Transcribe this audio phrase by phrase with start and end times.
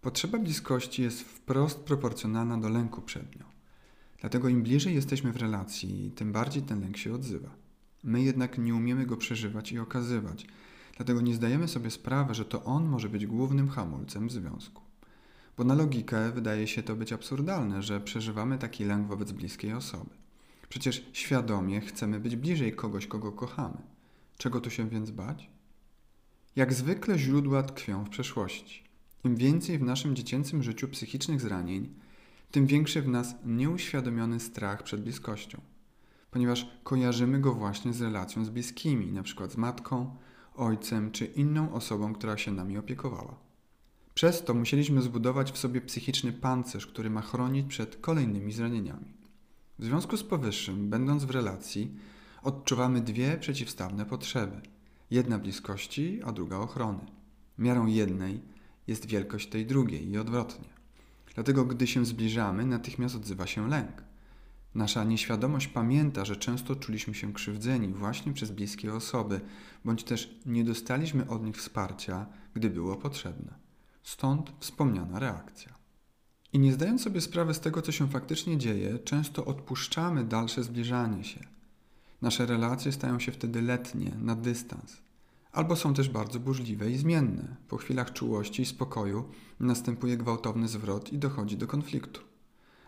[0.00, 3.44] Potrzeba bliskości jest wprost proporcjonalna do lęku przed nią.
[4.20, 7.50] Dlatego im bliżej jesteśmy w relacji, tym bardziej ten lęk się odzywa.
[8.04, 10.46] My jednak nie umiemy go przeżywać i okazywać,
[10.96, 14.82] dlatego nie zdajemy sobie sprawy, że to on może być głównym hamulcem w związku.
[15.56, 20.10] Bo na logikę wydaje się to być absurdalne, że przeżywamy taki lęk wobec bliskiej osoby.
[20.68, 23.78] Przecież świadomie chcemy być bliżej kogoś, kogo kochamy.
[24.38, 25.50] Czego tu się więc bać?
[26.56, 28.89] Jak zwykle źródła tkwią w przeszłości.
[29.24, 31.94] Im więcej w naszym dziecięcym życiu psychicznych zranień,
[32.50, 35.60] tym większy w nas nieuświadomiony strach przed bliskością,
[36.30, 39.48] ponieważ kojarzymy go właśnie z relacją z bliskimi, np.
[39.50, 40.16] z matką,
[40.54, 43.36] ojcem czy inną osobą, która się nami opiekowała.
[44.14, 49.14] Przez to musieliśmy zbudować w sobie psychiczny pancerz, który ma chronić przed kolejnymi zranieniami.
[49.78, 51.94] W związku z powyższym, będąc w relacji,
[52.42, 54.60] odczuwamy dwie przeciwstawne potrzeby:
[55.10, 57.00] jedna bliskości, a druga ochrony.
[57.58, 58.40] Miarą jednej
[58.86, 60.68] jest wielkość tej drugiej i odwrotnie.
[61.34, 64.02] Dlatego, gdy się zbliżamy, natychmiast odzywa się lęk.
[64.74, 69.40] Nasza nieświadomość pamięta, że często czuliśmy się krzywdzeni właśnie przez bliskie osoby,
[69.84, 73.54] bądź też nie dostaliśmy od nich wsparcia, gdy było potrzebne.
[74.02, 75.74] Stąd wspomniana reakcja.
[76.52, 81.24] I nie zdając sobie sprawy z tego, co się faktycznie dzieje, często odpuszczamy dalsze zbliżanie
[81.24, 81.40] się.
[82.22, 84.96] Nasze relacje stają się wtedy letnie, na dystans.
[85.52, 87.56] Albo są też bardzo burzliwe i zmienne.
[87.68, 89.28] Po chwilach czułości i spokoju
[89.60, 92.20] następuje gwałtowny zwrot i dochodzi do konfliktu.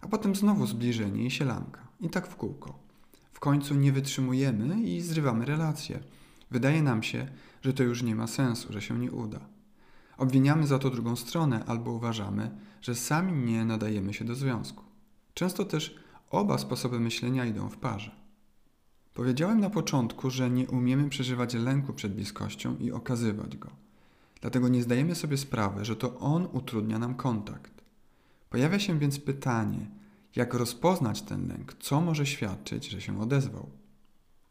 [0.00, 1.88] A potem znowu zbliżenie i sielanka.
[2.00, 2.78] I tak w kółko.
[3.32, 6.00] W końcu nie wytrzymujemy i zrywamy relacje.
[6.50, 7.28] Wydaje nam się,
[7.62, 9.40] że to już nie ma sensu, że się nie uda.
[10.18, 12.50] Obwiniamy za to drugą stronę albo uważamy,
[12.80, 14.84] że sami nie nadajemy się do związku.
[15.34, 15.96] Często też
[16.30, 18.19] oba sposoby myślenia idą w parze.
[19.20, 23.70] Powiedziałem na początku, że nie umiemy przeżywać lęku przed bliskością i okazywać go.
[24.40, 27.72] Dlatego nie zdajemy sobie sprawy, że to on utrudnia nam kontakt.
[28.50, 29.90] Pojawia się więc pytanie,
[30.36, 33.70] jak rozpoznać ten lęk, co może świadczyć, że się odezwał.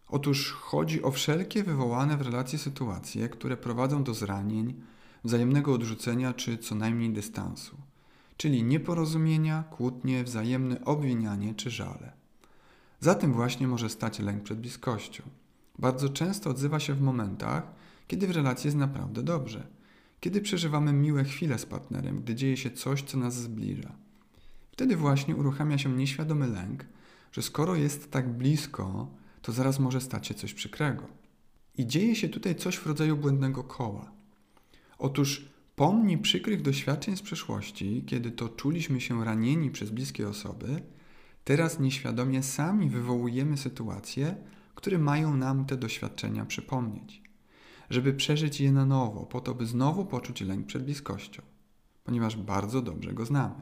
[0.08, 4.82] Otóż chodzi o wszelkie wywołane w relacji sytuacje, które prowadzą do zranień,
[5.24, 7.78] wzajemnego odrzucenia czy co najmniej dystansu,
[8.38, 12.19] czyli nieporozumienia, kłótnie, wzajemne obwinianie czy żale.
[13.00, 15.24] Za tym właśnie może stać lęk przed bliskością.
[15.80, 17.64] Bardzo często odzywa się w momentach,
[18.08, 19.68] kiedy w relacji jest naprawdę dobrze,
[20.20, 23.96] kiedy przeżywamy miłe chwile z partnerem, gdy dzieje się coś, co nas zbliża.
[24.72, 26.86] Wtedy właśnie uruchamia się nieświadomy lęk,
[27.32, 29.08] że skoro jest tak blisko,
[29.42, 31.08] to zaraz może stać się coś przykrego.
[31.78, 34.12] I dzieje się tutaj coś w rodzaju błędnego koła.
[34.98, 40.82] Otóż pomni przykrych doświadczeń z przeszłości, kiedy to czuliśmy się ranieni przez bliskie osoby,
[41.50, 44.36] teraz nieświadomie sami wywołujemy sytuacje,
[44.76, 47.24] które mają nam te doświadczenia przypomnieć,
[47.90, 51.42] żeby przeżyć je na nowo, po to, by znowu poczuć lęk przed bliskością,
[52.04, 53.56] ponieważ bardzo dobrze go znamy.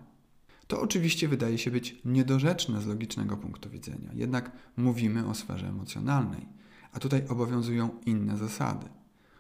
[0.68, 6.46] To oczywiście wydaje się być niedorzeczne z logicznego punktu widzenia, jednak mówimy o sferze emocjonalnej,
[6.94, 8.86] a tutaj obowiązują inne zasady.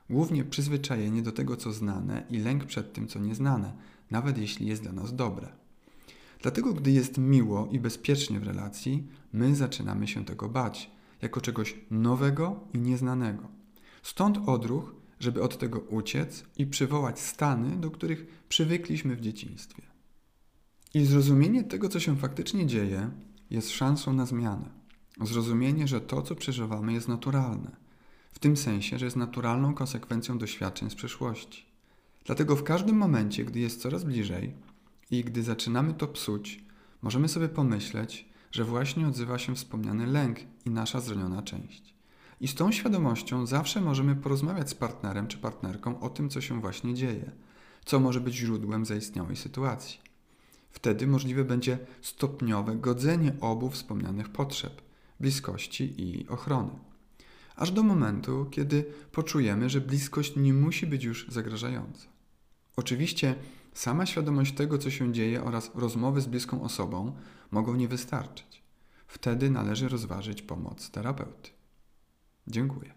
[0.09, 3.73] Głównie przyzwyczajenie do tego, co znane i lęk przed tym, co nieznane,
[4.11, 5.66] nawet jeśli jest dla nas dobre.
[6.41, 11.75] Dlatego, gdy jest miło i bezpiecznie w relacji, my zaczynamy się tego bać, jako czegoś
[11.91, 13.47] nowego i nieznanego.
[14.03, 19.83] Stąd odruch, żeby od tego uciec i przywołać stany, do których przywykliśmy w dzieciństwie.
[20.93, 23.11] I zrozumienie tego, co się faktycznie dzieje,
[23.49, 24.69] jest szansą na zmianę.
[25.21, 27.75] Zrozumienie, że to, co przeżywamy, jest naturalne.
[28.31, 31.65] W tym sensie, że jest naturalną konsekwencją doświadczeń z przeszłości.
[32.25, 34.53] Dlatego w każdym momencie, gdy jest coraz bliżej
[35.11, 36.63] i gdy zaczynamy to psuć,
[37.01, 41.95] możemy sobie pomyśleć, że właśnie odzywa się wspomniany lęk i nasza zraniona część.
[42.41, 46.61] I z tą świadomością zawsze możemy porozmawiać z partnerem czy partnerką o tym, co się
[46.61, 47.31] właśnie dzieje,
[47.85, 49.99] co może być źródłem zaistniałej sytuacji.
[50.69, 54.81] Wtedy możliwe będzie stopniowe godzenie obu wspomnianych potrzeb
[55.19, 56.79] bliskości i ochrony.
[57.55, 62.07] Aż do momentu, kiedy poczujemy, że bliskość nie musi być już zagrażająca.
[62.75, 63.35] Oczywiście
[63.77, 67.15] sama świadomość tego, co się dzieje oraz rozmowy z bliską osobą
[67.51, 68.63] mogą nie wystarczyć.
[69.07, 71.49] Wtedy należy rozważyć pomoc terapeuty.
[72.47, 72.96] Dziękuję.